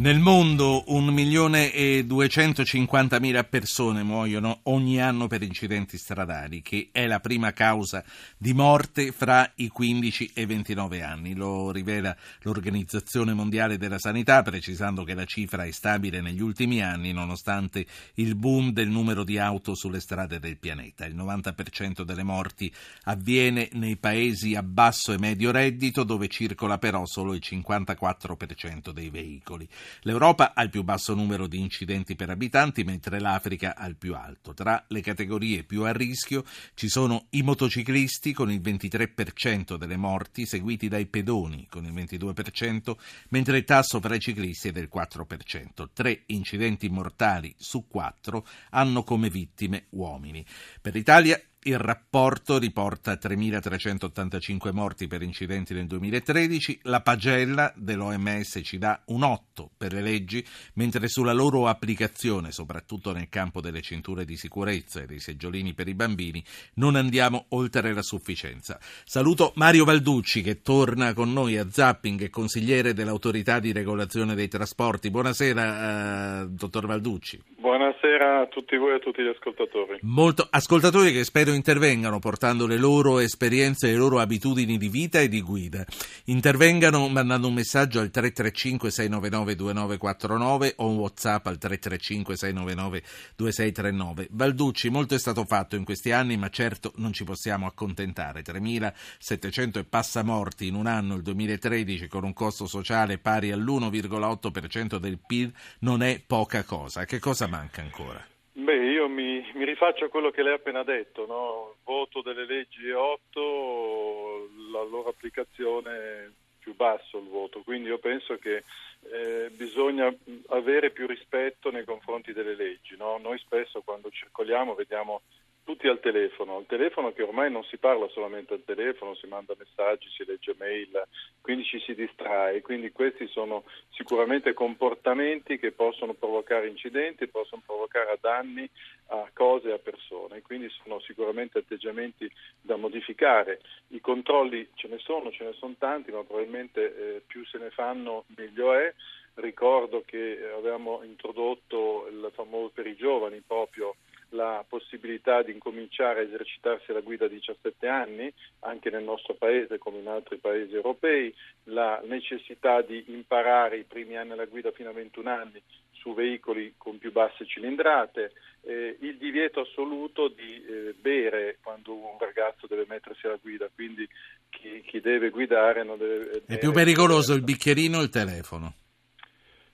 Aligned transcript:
Nel 0.00 0.18
mondo 0.18 0.82
1.250.000 0.88 3.46
persone 3.46 4.02
muoiono 4.02 4.60
ogni 4.62 4.98
anno 4.98 5.26
per 5.26 5.42
incidenti 5.42 5.98
stradali, 5.98 6.62
che 6.62 6.88
è 6.90 7.06
la 7.06 7.20
prima 7.20 7.52
causa 7.52 8.02
di 8.38 8.54
morte 8.54 9.12
fra 9.12 9.52
i 9.56 9.68
15 9.68 10.30
e 10.32 10.40
i 10.40 10.46
29 10.46 11.02
anni. 11.02 11.34
Lo 11.34 11.70
rivela 11.70 12.16
l'Organizzazione 12.40 13.34
Mondiale 13.34 13.76
della 13.76 13.98
Sanità, 13.98 14.40
precisando 14.40 15.04
che 15.04 15.12
la 15.12 15.26
cifra 15.26 15.64
è 15.64 15.70
stabile 15.70 16.22
negli 16.22 16.40
ultimi 16.40 16.82
anni, 16.82 17.12
nonostante 17.12 17.84
il 18.14 18.36
boom 18.36 18.70
del 18.70 18.88
numero 18.88 19.22
di 19.22 19.36
auto 19.36 19.74
sulle 19.74 20.00
strade 20.00 20.38
del 20.38 20.56
pianeta. 20.56 21.04
Il 21.04 21.14
90% 21.14 22.04
delle 22.04 22.22
morti 22.22 22.72
avviene 23.02 23.68
nei 23.72 23.98
paesi 23.98 24.54
a 24.54 24.62
basso 24.62 25.12
e 25.12 25.18
medio 25.18 25.50
reddito, 25.50 26.04
dove 26.04 26.28
circola 26.28 26.78
però 26.78 27.04
solo 27.04 27.34
il 27.34 27.42
54% 27.44 28.92
dei 28.92 29.10
veicoli. 29.10 29.68
L'Europa 30.02 30.54
ha 30.54 30.62
il 30.62 30.70
più 30.70 30.82
basso 30.82 31.14
numero 31.14 31.46
di 31.46 31.58
incidenti 31.58 32.16
per 32.16 32.30
abitanti, 32.30 32.84
mentre 32.84 33.20
l'Africa 33.20 33.76
ha 33.76 33.86
il 33.86 33.96
più 33.96 34.14
alto. 34.14 34.54
Tra 34.54 34.84
le 34.88 35.00
categorie 35.00 35.64
più 35.64 35.82
a 35.82 35.92
rischio 35.92 36.44
ci 36.74 36.88
sono 36.88 37.26
i 37.30 37.42
motociclisti 37.42 38.32
con 38.32 38.50
il 38.50 38.60
23% 38.60 39.76
delle 39.76 39.96
morti, 39.96 40.46
seguiti 40.46 40.88
dai 40.88 41.06
pedoni 41.06 41.66
con 41.68 41.84
il 41.84 41.92
22%, 41.92 42.96
mentre 43.30 43.58
il 43.58 43.64
tasso 43.64 44.00
fra 44.00 44.14
i 44.14 44.20
ciclisti 44.20 44.68
è 44.68 44.72
del 44.72 44.88
4%. 44.92 45.88
Tre 45.92 46.22
incidenti 46.26 46.88
mortali 46.88 47.54
su 47.58 47.86
quattro 47.88 48.46
hanno 48.70 49.02
come 49.02 49.30
vittime 49.30 49.86
uomini. 49.90 50.44
Per 50.80 50.94
l'Italia 50.94 51.40
il 51.64 51.78
rapporto 51.78 52.58
riporta 52.58 53.18
3.385 53.20 54.72
morti 54.72 55.06
per 55.06 55.20
incidenti 55.20 55.74
nel 55.74 55.86
2013, 55.86 56.80
la 56.84 57.02
pagella 57.02 57.70
dell'OMS 57.76 58.60
ci 58.62 58.78
dà 58.78 59.02
un 59.06 59.22
8 59.22 59.70
per 59.76 59.92
le 59.92 60.00
leggi, 60.00 60.42
mentre 60.74 61.06
sulla 61.08 61.34
loro 61.34 61.66
applicazione, 61.66 62.50
soprattutto 62.50 63.12
nel 63.12 63.28
campo 63.28 63.60
delle 63.60 63.82
cinture 63.82 64.24
di 64.24 64.36
sicurezza 64.36 65.02
e 65.02 65.06
dei 65.06 65.20
seggiolini 65.20 65.74
per 65.74 65.88
i 65.88 65.94
bambini, 65.94 66.42
non 66.74 66.96
andiamo 66.96 67.44
oltre 67.50 67.92
la 67.92 68.02
sufficienza. 68.02 68.78
Saluto 69.04 69.52
Mario 69.56 69.84
Valducci 69.84 70.40
che 70.40 70.62
torna 70.62 71.12
con 71.12 71.30
noi 71.30 71.58
a 71.58 71.68
Zapping, 71.68 72.22
è 72.22 72.30
consigliere 72.30 72.94
dell'autorità 72.94 73.58
di 73.58 73.72
regolazione 73.72 74.34
dei 74.34 74.48
trasporti. 74.48 75.10
Buonasera, 75.10 76.42
eh, 76.42 76.46
dottor 76.48 76.86
Valducci. 76.86 77.42
Buonasera 77.58 78.40
a 78.40 78.46
tutti 78.46 78.76
voi 78.76 78.92
e 78.92 78.94
a 78.94 78.98
tutti 78.98 79.22
gli 79.22 79.28
ascoltatori. 79.28 79.98
Molto 80.02 80.46
ascoltatori 80.48 81.12
che 81.12 81.24
spero 81.24 81.49
intervengano 81.54 82.18
portando 82.18 82.66
le 82.66 82.76
loro 82.76 83.18
esperienze 83.18 83.88
e 83.88 83.92
le 83.92 83.96
loro 83.96 84.20
abitudini 84.20 84.78
di 84.78 84.88
vita 84.88 85.20
e 85.20 85.28
di 85.28 85.40
guida. 85.40 85.84
Intervengano 86.24 87.08
mandando 87.08 87.48
un 87.48 87.54
messaggio 87.54 88.00
al 88.00 88.10
335 88.10 88.90
699 88.90 89.54
2949 89.56 90.74
o 90.76 90.88
un 90.88 90.96
WhatsApp 90.96 91.46
al 91.46 91.58
335 91.58 92.36
699 92.36 93.02
2639. 93.36 94.28
Valducci, 94.30 94.88
molto 94.90 95.14
è 95.14 95.18
stato 95.18 95.44
fatto 95.44 95.76
in 95.76 95.84
questi 95.84 96.12
anni, 96.12 96.36
ma 96.36 96.48
certo 96.48 96.92
non 96.96 97.12
ci 97.12 97.24
possiamo 97.24 97.66
accontentare. 97.66 98.42
3700 98.42 99.78
e 99.78 99.84
passa 99.84 100.22
morti 100.22 100.66
in 100.66 100.74
un 100.74 100.86
anno 100.86 101.14
il 101.14 101.22
2013 101.22 102.08
con 102.08 102.24
un 102.24 102.32
costo 102.32 102.66
sociale 102.66 103.18
pari 103.18 103.52
all'1,8% 103.52 104.96
del 104.96 105.18
PIL 105.18 105.52
non 105.80 106.02
è 106.02 106.20
poca 106.24 106.64
cosa. 106.64 107.04
Che 107.04 107.18
cosa 107.18 107.46
manca 107.46 107.82
ancora? 107.82 108.24
Beh, 108.62 108.90
io 108.90 109.08
mi, 109.08 109.42
mi 109.54 109.64
rifaccio 109.64 110.04
a 110.04 110.08
quello 110.08 110.30
che 110.30 110.42
lei 110.42 110.52
ha 110.52 110.56
appena 110.56 110.82
detto, 110.82 111.24
no? 111.26 111.76
voto 111.82 112.20
delle 112.20 112.44
leggi 112.44 112.90
8, 112.90 114.50
la 114.70 114.82
loro 114.82 115.08
applicazione 115.08 116.30
più 116.58 116.74
basso 116.74 117.18
il 117.18 117.28
voto, 117.28 117.62
quindi 117.62 117.88
io 117.88 117.98
penso 117.98 118.36
che 118.36 118.62
eh, 119.10 119.48
bisogna 119.50 120.14
avere 120.48 120.90
più 120.90 121.06
rispetto 121.06 121.70
nei 121.70 121.84
confronti 121.84 122.34
delle 122.34 122.54
leggi. 122.54 122.96
No? 122.98 123.16
Noi 123.16 123.38
spesso 123.38 123.80
quando 123.80 124.10
circoliamo 124.10 124.74
vediamo 124.74 125.22
tutti 125.70 125.86
al 125.86 126.00
telefono, 126.00 126.56
al 126.56 126.66
telefono 126.66 127.12
che 127.12 127.22
ormai 127.22 127.48
non 127.48 127.62
si 127.62 127.76
parla 127.76 128.08
solamente 128.08 128.54
al 128.54 128.64
telefono, 128.64 129.14
si 129.14 129.28
manda 129.28 129.54
messaggi, 129.56 130.08
si 130.08 130.24
legge 130.24 130.52
mail, 130.58 131.00
quindi 131.40 131.62
ci 131.62 131.78
si 131.78 131.94
distrae, 131.94 132.60
quindi 132.60 132.90
questi 132.90 133.28
sono 133.28 133.62
sicuramente 133.90 134.52
comportamenti 134.52 135.60
che 135.60 135.70
possono 135.70 136.14
provocare 136.14 136.66
incidenti, 136.66 137.28
possono 137.28 137.62
provocare 137.64 138.18
danni 138.20 138.68
a 139.10 139.30
cose 139.32 139.68
e 139.68 139.72
a 139.74 139.78
persone, 139.78 140.42
quindi 140.42 140.68
sono 140.82 140.98
sicuramente 140.98 141.58
atteggiamenti 141.58 142.28
da 142.60 142.74
modificare. 142.74 143.60
I 143.90 144.00
controlli 144.00 144.70
ce 144.74 144.88
ne 144.88 144.98
sono, 144.98 145.30
ce 145.30 145.44
ne 145.44 145.52
sono 145.52 145.76
tanti, 145.78 146.10
ma 146.10 146.24
probabilmente 146.24 146.80
eh, 146.82 147.22
più 147.24 147.46
se 147.46 147.58
ne 147.58 147.70
fanno 147.70 148.24
meglio 148.34 148.74
è. 148.74 148.92
Ricordo 149.34 150.02
che 150.04 150.50
avevamo 150.52 151.02
introdotto 151.04 152.08
il 152.10 152.28
famoso 152.34 152.72
per 152.74 152.88
i 152.88 152.96
giovani 152.96 153.40
proprio 153.46 153.94
la 154.30 154.64
possibilità 154.68 155.42
di 155.42 155.52
incominciare 155.52 156.20
a 156.20 156.22
esercitarsi 156.24 156.92
la 156.92 157.00
guida 157.00 157.24
a 157.24 157.28
17 157.28 157.86
anni, 157.86 158.32
anche 158.60 158.90
nel 158.90 159.02
nostro 159.02 159.34
paese 159.34 159.78
come 159.78 159.98
in 159.98 160.08
altri 160.08 160.38
paesi 160.38 160.74
europei, 160.74 161.34
la 161.64 162.00
necessità 162.04 162.82
di 162.82 163.04
imparare 163.08 163.78
i 163.78 163.84
primi 163.84 164.16
anni 164.16 164.32
alla 164.32 164.44
guida 164.44 164.70
fino 164.70 164.90
a 164.90 164.94
21 164.94 165.30
anni 165.30 165.62
su 165.92 166.14
veicoli 166.14 166.74
con 166.76 166.98
più 166.98 167.12
basse 167.12 167.46
cilindrate, 167.46 168.32
eh, 168.62 168.96
il 169.00 169.18
divieto 169.18 169.60
assoluto 169.60 170.28
di 170.28 170.64
eh, 170.64 170.94
bere 170.98 171.58
quando 171.62 171.94
un 171.94 172.18
ragazzo 172.18 172.66
deve 172.66 172.86
mettersi 172.88 173.26
alla 173.26 173.38
guida, 173.40 173.68
quindi 173.74 174.08
chi, 174.48 174.82
chi 174.86 175.00
deve 175.00 175.30
guidare 175.30 175.84
non 175.84 175.98
deve... 175.98 176.42
È 176.46 176.58
più 176.58 176.72
pericoloso 176.72 177.34
il 177.34 177.42
bicchierino 177.42 177.98
o 177.98 178.02
il 178.02 178.08
telefono? 178.08 178.74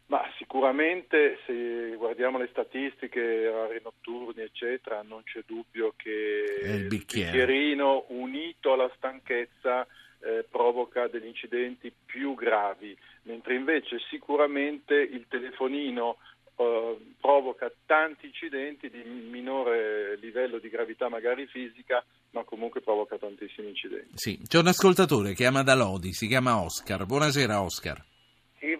Ma 0.08 0.22
sicuramente 0.38 1.38
se 1.46 1.94
guardiamo 1.96 2.38
le 2.38 2.48
statistiche, 2.52 3.48
orari 3.48 3.80
notturni, 3.82 4.42
eccetera, 4.42 5.02
non 5.02 5.24
c'è 5.24 5.42
dubbio 5.44 5.94
che 5.96 6.44
il, 6.62 6.74
il 6.74 6.86
bicchierino 6.86 8.04
unito 8.08 8.72
alla 8.72 8.90
stanchezza 8.96 9.84
eh, 10.20 10.44
provoca 10.48 11.08
degli 11.08 11.26
incidenti 11.26 11.92
più 12.04 12.34
gravi, 12.34 12.96
mentre 13.22 13.56
invece 13.56 13.98
sicuramente 14.08 14.94
il 14.94 15.26
telefonino 15.28 16.18
eh, 16.54 16.96
provoca 17.20 17.70
tanti 17.84 18.26
incidenti 18.26 18.88
di 18.88 19.02
minore 19.02 20.16
livello 20.20 20.58
di 20.58 20.68
gravità 20.68 21.08
magari 21.08 21.46
fisica, 21.46 22.04
ma 22.30 22.44
comunque 22.44 22.80
provoca 22.80 23.18
tantissimi 23.18 23.70
incidenti. 23.70 24.12
Sì, 24.14 24.40
c'è 24.46 24.58
un 24.58 24.68
ascoltatore 24.68 25.34
che 25.34 25.46
ama 25.46 25.64
da 25.64 25.74
Lodi, 25.74 26.12
si 26.12 26.28
chiama 26.28 26.62
Oscar. 26.62 27.06
Buonasera 27.06 27.60
Oscar. 27.60 28.14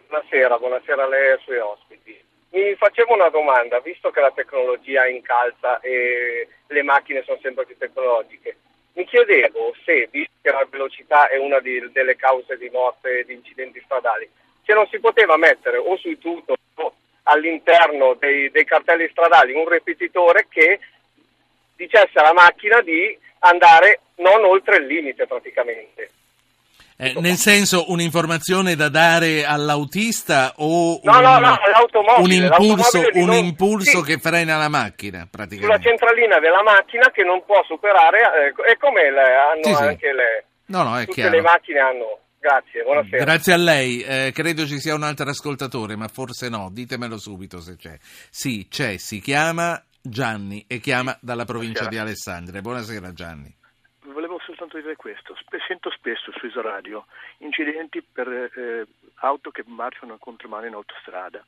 Buonasera, 0.08 0.58
buonasera 0.58 1.02
a 1.02 1.08
lei 1.08 1.26
e 1.26 1.30
ai 1.32 1.38
suoi 1.40 1.58
ospiti. 1.58 2.16
Mi 2.50 2.74
facevo 2.76 3.12
una 3.12 3.28
domanda, 3.28 3.80
visto 3.80 4.10
che 4.10 4.20
la 4.20 4.30
tecnologia 4.30 5.06
incalza 5.08 5.80
e 5.80 6.46
le 6.68 6.82
macchine 6.82 7.24
sono 7.24 7.38
sempre 7.42 7.66
più 7.66 7.76
tecnologiche, 7.76 8.56
mi 8.92 9.04
chiedevo 9.04 9.74
se, 9.84 10.08
visto 10.10 10.32
che 10.40 10.52
la 10.52 10.64
velocità 10.70 11.28
è 11.28 11.38
una 11.38 11.58
di, 11.58 11.90
delle 11.90 12.14
cause 12.14 12.56
di 12.56 12.70
morte 12.70 13.18
e 13.18 13.24
di 13.24 13.34
incidenti 13.34 13.82
stradali, 13.84 14.30
se 14.64 14.72
non 14.74 14.86
si 14.86 15.00
poteva 15.00 15.36
mettere 15.36 15.76
o 15.76 15.96
sui 15.96 16.18
tutor 16.18 16.56
o 16.76 16.94
all'interno 17.24 18.14
dei, 18.14 18.48
dei 18.50 18.64
cartelli 18.64 19.08
stradali 19.08 19.54
un 19.54 19.68
ripetitore 19.68 20.46
che 20.48 20.78
dicesse 21.74 22.18
alla 22.18 22.32
macchina 22.32 22.80
di 22.80 23.18
andare 23.40 24.00
non 24.16 24.44
oltre 24.44 24.76
il 24.76 24.86
limite 24.86 25.26
praticamente. 25.26 26.10
Eh, 26.98 27.14
nel 27.20 27.36
senso 27.36 27.90
un'informazione 27.90 28.74
da 28.74 28.88
dare 28.88 29.44
all'autista 29.44 30.54
o 30.56 30.98
No, 31.04 31.16
un, 31.16 31.22
no, 31.22 31.38
no, 31.40 31.58
un 32.18 32.32
impulso, 32.32 33.02
un 33.12 33.32
impulso 33.34 34.02
sì. 34.02 34.12
che 34.12 34.18
frena 34.18 34.56
la 34.56 34.68
macchina 34.70 35.18
sulla 35.18 35.28
praticamente? 35.30 35.88
centralina 35.88 36.38
della 36.38 36.62
macchina 36.62 37.10
che 37.10 37.22
non 37.22 37.44
può 37.44 37.62
superare, 37.66 38.52
eh, 38.56 38.72
e 38.72 38.76
come 38.78 39.10
le, 39.10 39.20
hanno 39.20 39.62
Sì, 39.64 39.74
sì. 39.74 39.82
anche 39.82 40.12
le, 40.12 40.44
No, 40.66 40.82
no, 40.84 40.96
è 40.96 41.00
tutte 41.04 41.12
chiaro. 41.20 41.36
le 41.36 41.42
macchine 41.42 41.78
hanno. 41.80 42.18
Grazie, 42.38 42.82
buonasera. 42.82 43.24
Grazie 43.24 43.52
a 43.52 43.56
lei, 43.56 44.00
Eh, 44.02 44.30
credo 44.32 44.66
ci 44.66 44.78
sia 44.78 44.94
un 44.94 45.02
altro 45.02 45.28
ascoltatore, 45.28 45.96
ma 45.96 46.06
forse 46.08 46.48
no, 46.48 46.70
ditemelo 46.72 47.18
subito 47.18 47.60
se 47.60 47.76
c'è. 47.76 47.96
Sì, 48.30 48.68
c'è, 48.70 48.96
si 48.98 49.20
chiama 49.20 49.82
Gianni 50.00 50.64
e 50.68 50.78
chiama 50.78 51.16
dalla 51.20 51.44
provincia 51.44 51.86
di 51.86 51.98
Alessandria. 51.98 52.60
Buonasera 52.60 53.12
Gianni. 53.12 53.52
Dire 54.76 54.96
questo, 54.96 55.34
sento 55.66 55.90
spesso 55.90 56.30
su 56.32 56.44
Isoradio 56.44 57.06
incidenti 57.38 58.02
per 58.02 58.28
eh, 58.28 58.86
auto 59.20 59.50
che 59.50 59.64
marciano 59.64 60.14
a 60.14 60.18
contromano 60.18 60.66
in 60.66 60.74
autostrada. 60.74 61.42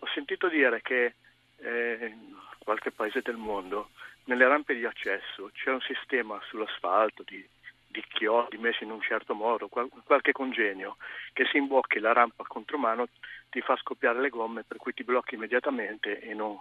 Ho 0.00 0.06
sentito 0.08 0.48
dire 0.48 0.82
che 0.82 1.14
eh, 1.58 1.98
in 2.00 2.34
qualche 2.58 2.90
paese 2.90 3.20
del 3.22 3.36
mondo 3.36 3.90
nelle 4.24 4.48
rampe 4.48 4.74
di 4.74 4.84
accesso 4.84 5.50
c'è 5.54 5.70
un 5.70 5.80
sistema 5.82 6.40
sull'asfalto 6.48 7.22
di, 7.24 7.46
di 7.86 8.04
chiodi 8.08 8.58
messi 8.58 8.82
in 8.82 8.90
un 8.90 9.00
certo 9.02 9.34
modo, 9.34 9.68
qual- 9.68 9.88
qualche 10.04 10.32
congegno 10.32 10.96
che 11.32 11.44
se 11.44 11.58
imbocchi 11.58 12.00
la 12.00 12.12
rampa 12.12 12.42
a 12.42 12.46
contromano 12.48 13.06
ti 13.50 13.60
fa 13.60 13.76
scoppiare 13.76 14.20
le 14.20 14.30
gomme 14.30 14.64
per 14.64 14.78
cui 14.78 14.92
ti 14.92 15.04
blocchi 15.04 15.36
immediatamente 15.36 16.20
e 16.20 16.34
non, 16.34 16.58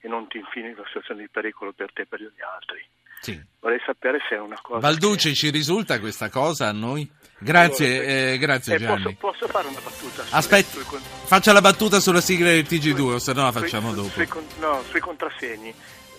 e 0.00 0.08
non 0.08 0.26
ti 0.28 0.38
infili 0.38 0.68
in 0.68 0.74
una 0.76 0.86
situazione 0.86 1.22
di 1.22 1.28
pericolo 1.30 1.72
per 1.72 1.92
te 1.92 2.02
e 2.02 2.06
per 2.06 2.20
gli 2.20 2.40
altri. 2.56 2.84
Sì. 3.20 3.38
Vorrei 3.60 3.80
sapere 3.84 4.18
se 4.28 4.36
è 4.36 4.38
una 4.40 4.58
cosa. 4.62 4.80
Valducci, 4.80 5.28
che... 5.30 5.34
ci 5.34 5.50
risulta 5.50 6.00
questa 6.00 6.30
cosa 6.30 6.68
a 6.68 6.72
noi? 6.72 7.08
Grazie, 7.42 7.96
Allora, 7.98 8.12
eh, 8.32 8.38
grazie 8.38 8.74
eh, 8.74 8.78
Gianni. 8.78 9.02
posso, 9.14 9.16
posso 9.18 9.48
fare 9.48 9.68
una 9.68 9.80
battuta? 9.80 10.24
Aspetta, 10.30 10.68
sui 10.70 10.98
faccia 11.24 11.52
la 11.52 11.60
battuta 11.60 12.00
sulla 12.00 12.20
sigla 12.20 12.48
del 12.50 12.64
TG2, 12.64 12.94
sui- 12.96 13.12
o 13.12 13.18
se 13.18 13.32
no 13.34 13.42
la 13.44 13.52
facciamo 13.52 13.88
sui- 13.92 13.96
dopo. 13.96 14.08
sui 14.10 14.26
con- 14.26 14.46
no, 14.58 14.82
sui 14.88 15.00
contrassegni. 15.00 15.74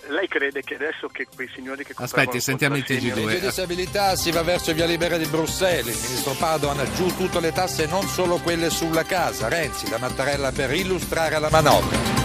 Lei 0.08 0.26
crede 0.26 0.62
che 0.62 0.74
adesso 0.74 1.06
che 1.08 1.26
quei 1.32 1.48
signori 1.54 1.84
che 1.84 1.92
Aspetti, 1.96 2.40
sentiamo 2.40 2.76
il 2.76 2.84
contrassegni- 2.84 3.20
TG2. 3.22 3.24
Legge 3.26 3.40
disabilità 3.46 4.16
si 4.16 4.30
va 4.32 4.42
verso 4.42 4.72
via 4.72 4.86
libera 4.86 5.16
di 5.16 5.26
Bruxelles. 5.26 5.94
Il 5.96 6.02
ministro 6.02 6.32
Padoan 6.34 6.88
giù 6.94 7.06
tutte 7.16 7.40
le 7.40 7.52
tasse, 7.52 7.86
non 7.86 8.02
solo 8.08 8.38
quelle 8.38 8.68
sulla 8.70 9.04
casa. 9.04 9.48
Renzi 9.48 9.88
da 9.88 9.98
Mattarella 9.98 10.50
per 10.50 10.72
illustrare 10.72 11.38
la 11.38 11.50
manovra. 11.50 12.21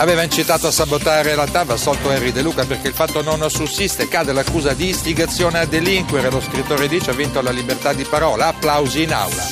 Aveva 0.00 0.22
incitato 0.22 0.68
a 0.68 0.70
sabotare 0.70 1.34
la 1.34 1.46
TAV, 1.46 1.72
assolto 1.72 2.10
Henry 2.12 2.30
De 2.30 2.40
Luca 2.40 2.64
perché 2.64 2.86
il 2.86 2.94
fatto 2.94 3.20
non 3.20 3.50
sussiste. 3.50 4.06
Cade 4.06 4.32
l'accusa 4.32 4.72
di 4.72 4.88
istigazione 4.88 5.58
a 5.58 5.66
delinquere. 5.66 6.30
Lo 6.30 6.40
scrittore 6.40 6.86
dice 6.86 7.10
ha 7.10 7.14
vinto 7.14 7.42
la 7.42 7.50
libertà 7.50 7.92
di 7.92 8.04
parola. 8.04 8.46
Applausi 8.46 9.02
in 9.02 9.12
aula. 9.12 9.42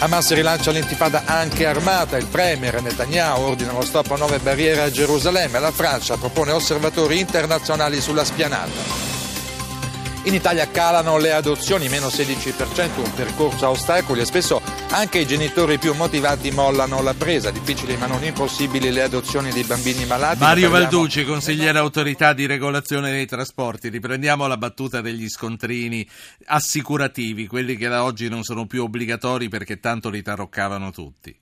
Hamas 0.00 0.34
rilancia 0.34 0.70
l'intifada 0.70 1.22
anche 1.24 1.64
armata, 1.64 2.18
il 2.18 2.26
premier 2.26 2.82
Netanyahu 2.82 3.42
ordina 3.42 3.72
lo 3.72 3.82
stop 3.82 4.10
a 4.10 4.16
nuove 4.16 4.38
barriere 4.38 4.82
a 4.82 4.90
Gerusalemme, 4.90 5.58
la 5.60 5.70
Francia 5.70 6.16
propone 6.16 6.50
osservatori 6.50 7.20
internazionali 7.20 8.00
sulla 8.02 8.24
spianata. 8.24 9.13
In 10.26 10.32
Italia 10.32 10.70
calano 10.70 11.18
le 11.18 11.32
adozioni, 11.32 11.90
meno 11.90 12.06
16%, 12.06 12.96
un 12.96 13.12
percorso 13.14 13.66
a 13.66 13.70
ostacoli 13.70 14.22
e 14.22 14.24
spesso 14.24 14.62
anche 14.90 15.18
i 15.18 15.26
genitori 15.26 15.76
più 15.76 15.92
motivati 15.92 16.50
mollano 16.50 17.02
la 17.02 17.12
presa. 17.12 17.50
Difficili 17.50 17.94
ma 17.98 18.06
non 18.06 18.24
impossibili 18.24 18.90
le 18.90 19.02
adozioni 19.02 19.50
dei 19.50 19.64
bambini 19.64 20.06
malati. 20.06 20.40
Mario 20.40 20.70
parliamo- 20.70 20.78
Valducci, 20.78 21.24
consigliere 21.24 21.76
autorità 21.78 22.32
di 22.32 22.46
regolazione 22.46 23.10
dei 23.10 23.26
trasporti. 23.26 23.90
Riprendiamo 23.90 24.46
la 24.46 24.56
battuta 24.56 25.02
degli 25.02 25.28
scontrini 25.28 26.08
assicurativi, 26.46 27.46
quelli 27.46 27.76
che 27.76 27.88
da 27.88 28.02
oggi 28.04 28.30
non 28.30 28.44
sono 28.44 28.64
più 28.64 28.82
obbligatori 28.82 29.50
perché 29.50 29.78
tanto 29.78 30.08
li 30.08 30.22
taroccavano 30.22 30.90
tutti. 30.90 31.38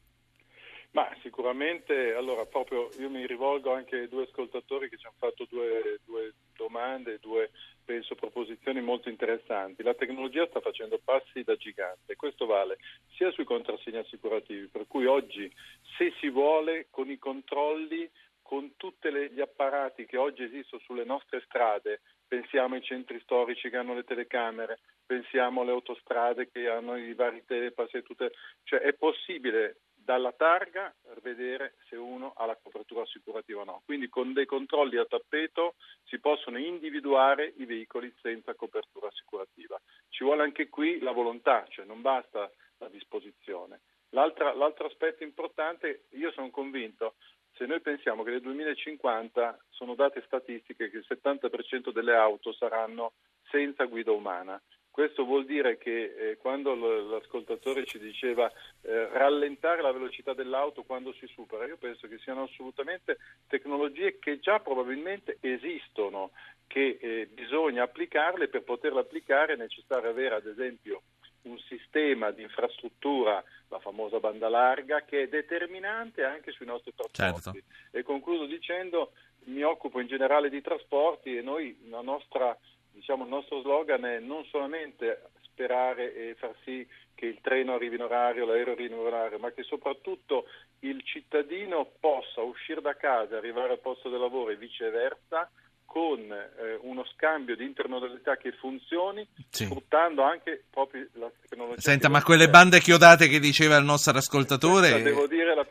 Ma 0.90 1.08
sicuramente, 1.23 2.14
allora 2.19 2.44
proprio 2.46 2.90
io 2.99 3.08
mi 3.08 3.25
rivolgo 3.26 3.73
anche 3.73 3.96
ai 3.96 4.08
due 4.08 4.25
ascoltatori 4.25 4.90
che 4.90 4.99
ci 4.99 5.06
hanno 5.06 5.17
fatto 5.19 5.46
due, 5.49 6.00
due 6.05 6.35
domande, 6.56 7.19
due 7.20 7.50
penso 7.92 8.14
proposizioni 8.14 8.80
molto 8.80 9.10
interessanti. 9.10 9.82
La 9.82 9.92
tecnologia 9.92 10.46
sta 10.46 10.60
facendo 10.60 10.98
passi 11.04 11.42
da 11.42 11.56
gigante, 11.56 12.16
questo 12.16 12.46
vale 12.46 12.78
sia 13.16 13.30
sui 13.32 13.44
contrassegni 13.44 13.98
assicurativi, 13.98 14.68
per 14.68 14.86
cui 14.86 15.04
oggi 15.04 15.52
se 15.98 16.10
si 16.18 16.30
vuole 16.30 16.86
con 16.88 17.10
i 17.10 17.18
controlli 17.18 18.10
con 18.40 18.76
tutti 18.76 19.10
gli 19.30 19.40
apparati 19.40 20.06
che 20.06 20.16
oggi 20.16 20.42
esistono 20.42 20.80
sulle 20.86 21.04
nostre 21.04 21.42
strade, 21.44 22.00
pensiamo 22.26 22.74
ai 22.74 22.82
centri 22.82 23.20
storici 23.20 23.68
che 23.68 23.76
hanno 23.76 23.94
le 23.94 24.04
telecamere, 24.04 24.78
pensiamo 25.04 25.60
alle 25.60 25.72
autostrade 25.72 26.50
che 26.50 26.68
hanno 26.68 26.96
i 26.96 27.12
vari 27.12 27.44
telepass 27.44 27.92
e 27.92 28.02
tutte, 28.02 28.32
cioè 28.64 28.80
è 28.80 28.94
possibile 28.94 29.76
dalla 30.04 30.32
targa 30.32 30.94
vedere 31.22 31.75
se 31.88 31.96
uno 31.96 32.32
ha 32.37 32.46
la 32.46 32.58
copertura 32.60 33.02
assicurativa 33.02 33.60
o 33.60 33.64
no. 33.64 33.82
Quindi 33.84 34.08
con 34.08 34.32
dei 34.32 34.46
controlli 34.46 34.96
a 34.96 35.04
tappeto 35.04 35.75
si 36.04 36.19
possono 36.19 36.58
individuare 36.58 37.54
i 37.56 37.64
veicoli 37.64 38.12
senza 38.20 38.54
copertura 38.54 39.08
assicurativa. 39.08 39.81
Ci 40.08 40.25
vuole 40.25 40.43
anche 40.43 40.69
qui 40.69 40.99
la 41.00 41.12
volontà, 41.12 41.64
cioè 41.69 41.84
non 41.84 42.00
basta 42.00 42.50
la 42.78 42.88
disposizione. 42.88 43.81
L'altra, 44.10 44.52
l'altro 44.54 44.87
aspetto 44.87 45.22
importante, 45.22 46.04
io 46.10 46.31
sono 46.32 46.50
convinto, 46.50 47.14
se 47.54 47.66
noi 47.66 47.81
pensiamo 47.81 48.22
che 48.22 48.31
nel 48.31 48.40
2050 48.40 49.58
sono 49.70 49.94
date 49.94 50.22
statistiche 50.26 50.90
che 50.90 50.99
il 50.99 51.06
70% 51.08 51.93
delle 51.93 52.14
auto 52.14 52.52
saranno 52.52 53.12
senza 53.50 53.84
guida 53.84 54.10
umana. 54.12 54.60
Questo 54.92 55.24
vuol 55.24 55.46
dire 55.46 55.78
che 55.78 56.14
eh, 56.14 56.36
quando 56.36 56.74
l'ascoltatore 56.74 57.86
ci 57.86 57.98
diceva 57.98 58.52
eh, 58.82 59.08
rallentare 59.08 59.80
la 59.80 59.90
velocità 59.90 60.34
dell'auto 60.34 60.82
quando 60.82 61.14
si 61.14 61.26
supera, 61.28 61.66
io 61.66 61.78
penso 61.78 62.06
che 62.08 62.18
siano 62.18 62.42
assolutamente 62.42 63.16
tecnologie 63.48 64.18
che 64.18 64.38
già 64.38 64.60
probabilmente 64.60 65.38
esistono, 65.40 66.32
che 66.66 66.98
eh, 67.00 67.26
bisogna 67.32 67.84
applicarle, 67.84 68.48
per 68.48 68.64
poterle 68.64 69.00
applicare 69.00 69.54
è 69.54 69.56
necessario 69.56 70.10
avere 70.10 70.34
ad 70.34 70.46
esempio 70.46 71.02
un 71.42 71.58
sistema 71.58 72.30
di 72.30 72.42
infrastruttura, 72.42 73.42
la 73.68 73.78
famosa 73.78 74.20
banda 74.20 74.48
larga, 74.48 75.04
che 75.04 75.22
è 75.22 75.28
determinante 75.28 76.22
anche 76.22 76.52
sui 76.52 76.66
nostri 76.66 76.92
trasporti. 76.94 77.60
Certo. 77.60 77.96
E 77.96 78.02
concludo 78.02 78.44
dicendo, 78.44 79.12
mi 79.44 79.62
occupo 79.62 80.00
in 80.00 80.06
generale 80.06 80.50
di 80.50 80.60
trasporti 80.60 81.36
e 81.36 81.42
noi 81.42 81.76
la 81.88 82.02
nostra, 82.02 82.56
diciamo, 82.92 83.24
il 83.24 83.30
nostro 83.30 83.60
slogan 83.62 84.04
è 84.04 84.18
non 84.18 84.44
solamente 84.44 85.22
sperare 85.42 86.14
e 86.14 86.34
far 86.38 86.54
sì 86.64 86.86
che 87.14 87.26
il 87.26 87.38
treno 87.40 87.74
arrivi 87.74 87.96
in 87.96 88.02
orario, 88.02 88.46
l'aereo 88.46 88.72
arrivi 88.72 88.92
in 88.92 88.98
orario, 88.98 89.38
ma 89.38 89.50
che 89.52 89.62
soprattutto 89.62 90.46
il 90.80 91.02
cittadino 91.04 91.88
possa 92.00 92.40
uscire 92.40 92.80
da 92.80 92.96
casa 92.96 93.36
arrivare 93.36 93.72
al 93.72 93.78
posto 93.78 94.08
del 94.08 94.18
lavoro 94.18 94.50
e 94.50 94.56
viceversa 94.56 95.48
con 95.92 96.20
eh, 96.32 96.78
uno 96.80 97.04
scambio 97.14 97.54
di 97.54 97.64
intermodalità 97.64 98.38
che 98.38 98.52
funzioni, 98.52 99.28
Sì. 99.50 99.66
sfruttando 99.66 100.22
anche 100.22 100.64
proprio 100.70 101.06
la 101.12 101.30
tecnologia. 101.46 101.82
Senta, 101.82 102.08
ma 102.08 102.22
quelle 102.22 102.48
bande 102.48 102.80
chiodate 102.80 103.28
che 103.28 103.38
diceva 103.38 103.76
il 103.76 103.84
nostro 103.84 104.16
ascoltatore 104.16 104.88
Questa, 104.88 105.08
Devo 105.10 105.26
dire 105.26 105.54
la 105.54 105.64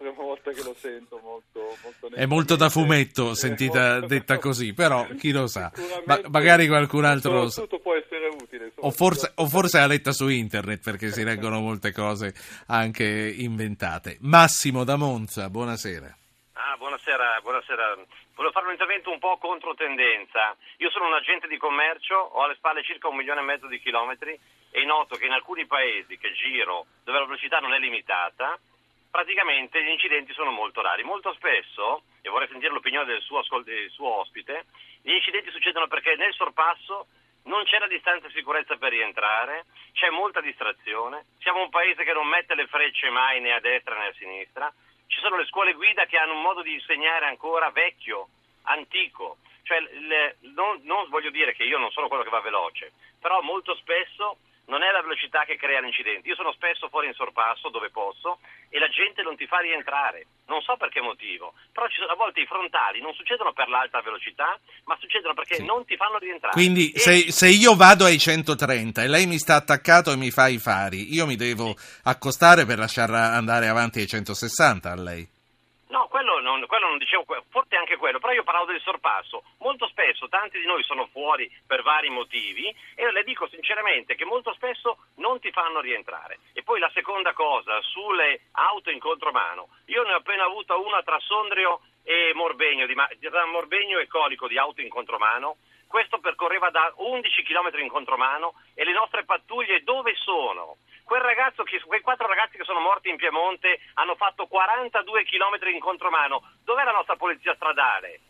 volta 0.51 0.53
che 0.53 0.63
lo 0.63 0.75
sento 0.77 1.19
molto, 1.23 1.77
molto 1.81 2.15
è 2.15 2.25
molto 2.25 2.55
da 2.55 2.69
fumetto 2.69 3.33
sentita 3.33 3.91
molto- 3.93 4.07
detta 4.07 4.37
così, 4.37 4.73
però 4.73 5.05
chi 5.17 5.31
lo 5.31 5.47
sa. 5.47 5.71
Ma- 6.05 6.21
magari 6.29 6.67
qualcun 6.67 7.05
altro 7.05 7.33
lo 7.33 7.49
sa. 7.49 7.65
Può 7.65 7.95
essere 7.95 8.27
utile. 8.27 8.71
O 8.75 8.91
forse, 8.91 9.31
o 9.35 9.47
forse 9.47 9.79
ha 9.79 9.87
letta 9.87 10.11
su 10.11 10.27
internet 10.27 10.83
perché 10.83 11.11
si 11.11 11.23
leggono 11.23 11.59
molte 11.59 11.91
cose 11.91 12.33
anche 12.67 13.33
inventate. 13.37 14.17
Massimo 14.21 14.83
da 14.83 14.95
Monza, 14.95 15.49
buonasera. 15.49 16.17
Ah, 16.53 16.75
buonasera, 16.77 17.39
buonasera. 17.41 17.97
Volevo 18.35 18.53
fare 18.53 18.65
un 18.67 18.71
intervento 18.73 19.11
un 19.11 19.19
po' 19.19 19.37
contro 19.37 19.73
tendenza. 19.73 20.55
Io 20.77 20.89
sono 20.91 21.07
un 21.07 21.13
agente 21.13 21.47
di 21.47 21.57
commercio, 21.57 22.15
ho 22.15 22.43
alle 22.43 22.55
spalle 22.55 22.83
circa 22.83 23.07
un 23.07 23.15
milione 23.15 23.41
e 23.41 23.43
mezzo 23.43 23.67
di 23.67 23.79
chilometri 23.79 24.37
e 24.69 24.85
noto 24.85 25.15
che 25.15 25.25
in 25.25 25.31
alcuni 25.31 25.65
paesi 25.65 26.17
che 26.17 26.31
giro, 26.33 26.85
dove 27.03 27.19
la 27.19 27.25
velocità 27.25 27.59
non 27.59 27.73
è 27.73 27.79
limitata, 27.79 28.57
praticamente 29.11 29.83
gli 29.83 29.89
incidenti 29.89 30.33
sono 30.33 30.51
molto 30.51 30.81
rari. 30.81 31.03
Molto 31.03 31.33
spesso, 31.33 32.03
e 32.21 32.29
vorrei 32.29 32.47
sentire 32.47 32.73
l'opinione 32.73 33.05
del 33.05 33.21
suo, 33.21 33.43
del 33.63 33.89
suo 33.91 34.19
ospite, 34.19 34.65
gli 35.03 35.11
incidenti 35.11 35.51
succedono 35.51 35.87
perché 35.87 36.15
nel 36.15 36.33
sorpasso 36.33 37.07
non 37.43 37.63
c'è 37.65 37.79
la 37.79 37.87
distanza 37.87 38.27
di 38.27 38.33
sicurezza 38.33 38.77
per 38.77 38.91
rientrare, 38.91 39.65
c'è 39.93 40.09
molta 40.09 40.41
distrazione, 40.41 41.25
siamo 41.39 41.61
un 41.61 41.69
paese 41.69 42.03
che 42.03 42.13
non 42.13 42.27
mette 42.27 42.55
le 42.55 42.67
frecce 42.67 43.09
mai 43.09 43.41
né 43.41 43.51
a 43.51 43.59
destra 43.59 43.97
né 43.97 44.07
a 44.07 44.13
sinistra, 44.13 44.71
ci 45.07 45.19
sono 45.19 45.37
le 45.37 45.45
scuole 45.45 45.73
guida 45.73 46.05
che 46.05 46.17
hanno 46.17 46.33
un 46.33 46.41
modo 46.41 46.61
di 46.61 46.73
insegnare 46.73 47.25
ancora 47.25 47.71
vecchio, 47.71 48.27
antico, 48.63 49.37
cioè 49.63 49.79
le- 49.79 50.37
non, 50.53 50.81
non 50.83 51.09
voglio 51.09 51.31
dire 51.31 51.53
che 51.53 51.63
io 51.63 51.79
non 51.79 51.91
sono 51.91 52.07
quello 52.07 52.23
che 52.23 52.29
va 52.29 52.41
veloce, 52.41 52.93
però 53.19 53.41
molto 53.41 53.75
spesso 53.75 54.37
non 54.71 54.83
è 54.83 54.91
la 54.91 55.01
velocità 55.01 55.43
che 55.43 55.57
crea 55.57 55.81
l'incidente. 55.81 56.29
Io 56.29 56.35
sono 56.35 56.53
spesso 56.53 56.87
fuori 56.87 57.07
in 57.07 57.13
sorpasso 57.13 57.67
dove 57.67 57.89
posso 57.91 58.39
e 58.69 58.79
la 58.79 58.87
gente 58.87 59.21
non 59.21 59.35
ti 59.35 59.45
fa 59.45 59.59
rientrare. 59.59 60.25
Non 60.47 60.61
so 60.61 60.77
per 60.77 60.87
che 60.89 61.01
motivo, 61.01 61.53
però 61.73 61.87
ci 61.89 61.99
sono, 61.99 62.13
a 62.13 62.15
volte 62.15 62.39
i 62.39 62.45
frontali 62.45 63.01
non 63.01 63.13
succedono 63.13 63.51
per 63.51 63.67
l'alta 63.67 63.99
velocità, 64.01 64.57
ma 64.85 64.95
succedono 64.99 65.33
perché 65.33 65.55
Sì. 65.55 65.65
non 65.65 65.83
ti 65.83 65.97
fanno 65.97 66.17
rientrare. 66.17 66.53
Quindi 66.55 66.91
E- 66.91 66.99
se, 66.99 67.31
se 67.31 67.49
io 67.49 67.75
vado 67.75 68.05
ai 68.05 68.17
130 68.17 69.03
e 69.03 69.07
lei 69.09 69.27
mi 69.27 69.37
sta 69.37 69.55
attaccato 69.55 70.11
e 70.13 70.15
mi 70.15 70.31
fa 70.31 70.47
i 70.47 70.57
fari, 70.57 71.13
io 71.13 71.25
mi 71.25 71.35
devo 71.35 71.75
accostare 72.03 72.65
per 72.65 72.77
lasciarla 72.79 73.33
andare 73.33 73.67
avanti 73.67 73.99
ai 73.99 74.07
160 74.07 74.89
a 74.89 74.95
lei. 74.95 75.27
Non, 76.41 76.65
quello 76.65 76.87
non 76.87 76.97
dicevo, 76.97 77.25
forse 77.49 77.75
anche 77.75 77.97
quello, 77.97 78.19
però 78.19 78.33
io 78.33 78.43
parlavo 78.43 78.71
del 78.71 78.81
sorpasso. 78.81 79.43
Molto 79.59 79.87
spesso 79.87 80.27
tanti 80.27 80.59
di 80.59 80.65
noi 80.65 80.83
sono 80.83 81.07
fuori 81.07 81.49
per 81.65 81.81
vari 81.81 82.09
motivi 82.09 82.73
e 82.95 83.11
le 83.11 83.23
dico 83.23 83.47
sinceramente 83.47 84.15
che 84.15 84.25
molto 84.25 84.53
spesso 84.53 84.97
non 85.15 85.39
ti 85.39 85.51
fanno 85.51 85.79
rientrare. 85.79 86.39
E 86.53 86.63
poi 86.63 86.79
la 86.79 86.91
seconda 86.93 87.33
cosa, 87.33 87.81
sulle 87.81 88.41
auto 88.53 88.89
in 88.89 88.99
contromano, 88.99 89.69
io 89.85 90.03
ne 90.03 90.13
ho 90.13 90.17
appena 90.17 90.45
avuta 90.45 90.75
una 90.75 91.01
tra 91.03 91.19
Sondrio 91.19 91.81
e 92.03 92.31
Morbegno, 92.33 92.87
tra 93.19 93.45
Morbegno 93.45 93.99
e 93.99 94.07
Colico 94.07 94.47
di 94.47 94.57
auto 94.57 94.81
in 94.81 94.89
contromano. 94.89 95.57
Questo 95.87 96.19
percorreva 96.19 96.69
da 96.69 96.91
11 96.95 97.43
km 97.43 97.77
in 97.79 97.89
contromano 97.89 98.53
e 98.73 98.85
le 98.85 98.93
nostre 98.93 99.25
pattuglie 99.25 99.83
dove 99.83 100.15
sono? 100.15 100.77
Quel 101.11 101.23
ragazzo 101.23 101.63
quei 101.87 101.99
quattro 101.99 102.25
ragazzi 102.25 102.55
che 102.55 102.63
sono 102.63 102.79
morti 102.79 103.09
in 103.09 103.17
Piemonte 103.17 103.81
hanno 103.95 104.15
fatto 104.15 104.45
42 104.47 105.25
km 105.25 105.67
in 105.67 105.81
contromano. 105.81 106.41
Dov'è 106.63 106.85
la 106.85 106.93
nostra 106.93 107.17
polizia 107.17 107.53
stradale? 107.53 108.21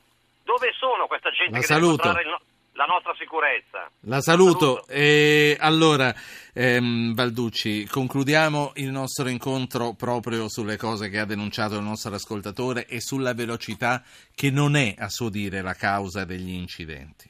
Dove 0.42 0.74
sono 0.74 1.06
questa 1.06 1.30
gente 1.30 1.52
La 1.52 1.60
che 1.60 1.66
saluto. 1.66 2.08
deve 2.12 2.22
il 2.24 2.38
la 2.74 2.86
nostra 2.86 3.14
sicurezza. 3.20 3.88
La 4.08 4.20
saluto. 4.22 4.88
E 4.88 5.56
allora, 5.60 6.12
ehm, 6.56 7.14
Valducci, 7.14 7.86
concludiamo 7.86 8.72
il 8.78 8.90
nostro 8.90 9.30
incontro 9.30 9.94
proprio 9.94 10.50
sulle 10.50 10.78
cose 10.78 11.10
che 11.10 11.20
ha 11.20 11.26
denunciato 11.26 11.76
il 11.76 11.84
nostro 11.84 12.16
ascoltatore 12.16 12.88
e 12.88 13.00
sulla 13.00 13.36
velocità 13.36 14.02
che 14.34 14.50
non 14.50 14.76
è, 14.76 14.96
a 14.98 15.10
suo 15.10 15.30
dire, 15.30 15.62
la 15.62 15.76
causa 15.76 16.26
degli 16.26 16.54
incidenti. 16.54 17.30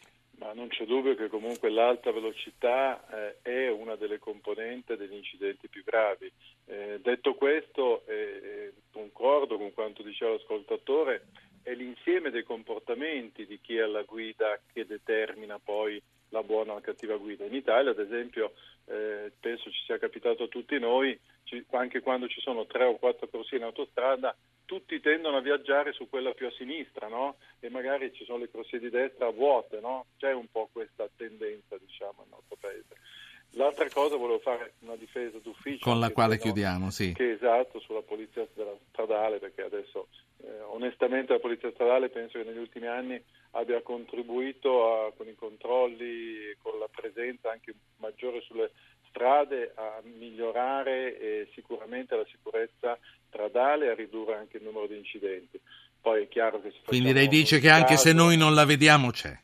Ma 0.52 0.58
non 0.58 0.68
c'è 0.68 0.84
dubbio 0.84 1.16
che 1.16 1.30
comunque 1.30 1.70
l'alta 1.70 2.12
velocità 2.12 3.08
eh, 3.10 3.38
è 3.42 3.70
una 3.70 3.96
delle 3.96 4.20
componenti 4.20 4.98
degli 4.98 5.14
incidenti 5.14 5.70
più 5.70 5.82
gravi. 5.82 6.30
Eh, 6.66 7.00
detto 7.02 7.36
questo, 7.36 8.06
eh, 8.06 8.74
concordo 8.92 9.58
con 9.58 9.74
quanto 9.74 10.04
diceva 10.04 10.32
l'ascoltatore, 10.32 11.28
è 11.64 11.74
l'insieme 11.74 12.32
dei 12.32 12.44
comportamenti 12.44 13.46
di 13.46 13.62
chi 13.62 13.78
è 13.78 13.84
alla 13.84 14.02
guida 14.02 14.60
che 14.74 14.86
determina 14.86 15.58
poi 15.58 16.02
la 16.30 16.44
buona 16.44 16.74
o 16.74 16.76
la 16.76 16.82
cattiva 16.82 17.16
guida. 17.16 17.46
In 17.46 17.56
Italia, 17.56 17.92
ad 17.92 18.00
esempio, 18.00 18.52
eh, 18.88 19.32
penso 19.40 19.72
ci 19.72 19.84
sia 19.86 20.00
capitato 20.00 20.44
a 20.44 20.48
tutti 20.50 20.78
noi, 20.80 21.18
ci, 21.46 21.64
anche 21.70 22.02
quando 22.02 22.28
ci 22.28 22.42
sono 22.42 22.66
tre 22.66 22.84
o 22.84 22.98
quattro 22.98 23.30
corsie 23.30 23.56
in 23.56 23.64
autostrada, 23.64 24.36
tutti 24.72 25.02
tendono 25.02 25.36
a 25.36 25.42
viaggiare 25.42 25.92
su 25.92 26.08
quella 26.08 26.32
più 26.32 26.48
a 26.48 26.52
sinistra, 26.52 27.10
no? 27.10 27.36
E 27.60 27.70
magari 27.70 28.14
ci 28.14 28.24
sono 28.24 28.38
le 28.38 28.50
corsie 28.50 28.80
di 28.80 28.90
destra 28.90 29.30
vuote, 29.30 29.82
no? 29.82 30.06
C'è 30.18 30.32
un 30.32 30.48
po' 30.50 30.70
questa 30.72 31.10
tendenza, 31.18 31.76
diciamo, 31.78 32.20
nel 32.20 32.30
nostro 32.30 32.56
paese. 32.58 32.96
L'altra 33.56 33.90
cosa 33.90 34.16
volevo 34.16 34.40
fare 34.40 34.76
una 34.80 34.96
difesa 34.96 35.40
d'ufficio. 35.40 35.84
Con 35.84 36.00
la 36.00 36.10
quale 36.12 36.38
sono, 36.38 36.54
chiudiamo, 36.54 36.90
sì. 36.90 37.12
Che 37.12 37.32
esatto, 37.32 37.82
sulla 37.82 38.02
polizia 38.02 38.48
stradale, 38.92 39.40
perché 39.40 39.64
adesso 39.64 40.08
eh, 40.38 40.62
onestamente 40.62 41.34
la 41.34 41.40
polizia 41.40 41.70
stradale 41.72 42.08
penso 42.08 42.38
che 42.38 42.46
negli 42.46 42.58
ultimi 42.58 42.88
anni 42.88 43.22
abbia 43.52 43.82
contribuito 43.82 44.90
a, 44.90 45.12
con 45.12 45.28
i 45.28 45.36
controlli, 45.36 46.56
con 46.62 46.80
la 46.80 46.88
presenza 46.88 47.52
anche 47.52 47.74
maggiore 47.98 48.40
sulle 48.40 48.72
strade 49.22 49.72
a 49.76 50.02
migliorare 50.18 51.20
eh, 51.20 51.50
sicuramente 51.54 52.16
la 52.16 52.26
sicurezza 52.32 52.98
stradale 53.28 53.86
e 53.86 53.90
a 53.90 53.94
ridurre 53.94 54.36
anche 54.36 54.58
il 54.58 54.64
numero 54.64 54.88
di 54.88 54.98
incidenti. 54.98 55.60
Poi 56.02 56.24
è 56.24 56.28
chiaro 56.28 56.60
che 56.60 56.74
Quindi 56.84 57.14
lei 57.14 57.28
dice 57.28 57.60
che 57.60 57.70
anche 57.70 57.94
caso, 57.94 58.08
se 58.08 58.14
noi 58.14 58.36
non 58.36 58.56
la 58.56 58.66
vediamo 58.66 59.12
c'è. 59.12 59.38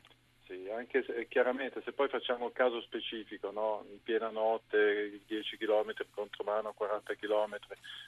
Sì, 0.48 0.68
anche 0.76 1.04
se, 1.06 1.28
chiaramente 1.28 1.80
se 1.84 1.92
poi 1.92 2.08
facciamo 2.08 2.46
il 2.46 2.52
caso 2.52 2.80
specifico, 2.80 3.52
no? 3.52 3.84
in 3.88 4.02
piena 4.02 4.30
notte 4.30 5.20
10 5.24 5.56
km 5.56 5.92
contro 6.10 6.42
mano, 6.42 6.72
40 6.72 7.14
km, 7.14 7.56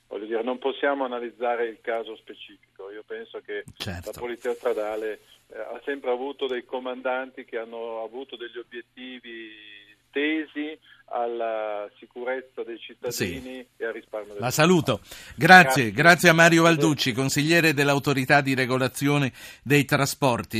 voglio 0.09 0.27
dire, 0.27 0.43
non 0.43 0.59
possiamo 0.59 1.05
analizzare 1.05 1.69
il 1.69 1.79
caso 1.81 2.17
specifico. 2.17 2.91
Io 2.91 3.05
penso 3.07 3.41
che 3.41 3.63
Certo. 3.77 4.11
la 4.13 4.19
polizia 4.19 4.53
stradale 4.55 5.21
eh, 5.47 5.61
ha 5.61 5.81
sempre 5.85 6.11
avuto 6.11 6.49
dei 6.49 6.65
comandanti 6.65 7.45
che 7.45 7.59
hanno 7.59 8.03
avuto 8.03 8.35
degli 8.35 8.59
obiettivi 8.59 9.80
tesi 10.11 10.79
alla 11.13 11.91
sicurezza 11.99 12.63
dei 12.63 12.79
cittadini 12.79 13.67
e 13.77 13.85
al 13.85 13.93
risparmio 13.93 14.35
La 14.39 14.51
saluto. 14.51 15.01
Grazie, 15.35 15.37
Grazie. 15.37 15.93
grazie 15.93 16.29
a 16.29 16.33
Mario 16.33 16.63
Valducci, 16.63 17.13
consigliere 17.13 17.75
dell'autorità 17.75 18.41
di 18.41 18.55
regolazione 18.55 19.33
dei 19.63 19.85
trasporti. 19.85 20.59